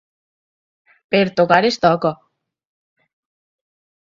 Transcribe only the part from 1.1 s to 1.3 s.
Per